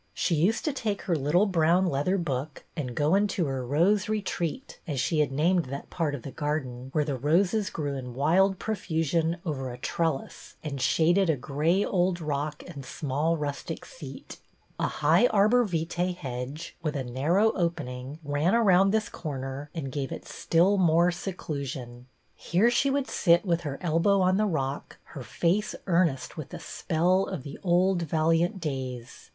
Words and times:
She 0.15 0.33
used 0.33 0.65
to 0.65 0.73
take 0.73 1.03
her 1.03 1.15
little 1.15 1.45
brown 1.45 1.85
leather 1.85 2.17
book 2.17 2.63
and 2.75 2.95
go 2.95 3.13
into 3.13 3.45
her 3.45 3.63
Rose 3.63 4.09
Retreat, 4.09 4.79
as 4.87 4.99
she 4.99 5.19
had 5.19 5.31
named 5.31 5.65
that 5.65 5.91
part 5.91 6.15
of 6.15 6.23
their 6.23 6.31
garden 6.33 6.89
where 6.91 7.03
the 7.05 7.15
roses 7.15 7.69
grew 7.69 7.93
in 7.95 8.15
wild 8.15 8.57
profusion 8.57 9.37
over 9.45 9.69
a 9.71 9.77
trellis 9.77 10.55
and 10.63 10.81
shaded 10.81 11.29
a 11.29 11.35
gray 11.37 11.85
old 11.85 12.19
rock 12.19 12.63
and 12.67 12.83
small 12.83 13.37
rustic 13.37 13.85
seat. 13.85 14.39
A 14.79 14.87
high 14.87 15.27
arbor 15.27 15.63
vitae 15.63 16.13
hedge 16.13 16.75
with 16.81 16.95
a 16.95 17.03
nar 17.03 17.35
row 17.35 17.51
opening 17.51 18.17
ran 18.23 18.55
around 18.55 18.89
this 18.89 19.07
corner 19.07 19.69
and 19.75 19.91
gave 19.91 20.11
it 20.11 20.27
still 20.27 20.77
more 20.79 21.11
seclusion. 21.11 22.07
Here 22.33 22.71
she 22.71 22.89
would 22.89 23.07
sit. 23.07 23.43
202 23.43 23.47
BETTY 23.47 23.47
BAIRD 23.47 23.49
with 23.49 23.61
her 23.81 23.87
elbow 23.87 24.21
on 24.21 24.37
the 24.37 24.47
rock, 24.47 24.97
her 25.13 25.21
face 25.21 25.75
earnest 25.85 26.37
with 26.37 26.49
the 26.49 26.59
spell 26.59 27.25
of 27.27 27.43
the 27.43 27.59
old 27.61 28.01
valiant 28.01 28.59
days. 28.59 29.29